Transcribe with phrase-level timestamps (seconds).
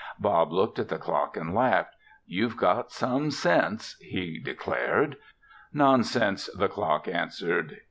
[0.17, 1.93] Bob looked at the clock and laughed.
[2.25, 5.17] "You've got some sense," he declared.
[5.71, 7.77] "Nonsense!" the clock answered.